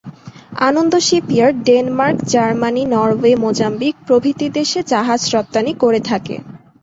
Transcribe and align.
আনন্দ 0.61 0.93
shipyard 1.07 1.57
Denmark, 1.67 2.17
Germany, 2.33 2.83
Norway, 2.93 3.31
Mozambique 3.43 3.95
প্রভৃতি 4.07 4.47
দেশে 4.57 4.79
জাহাজ 4.91 5.21
রপ্তানী 5.35 5.71
করে 5.83 5.99
থাকে। 6.09 6.35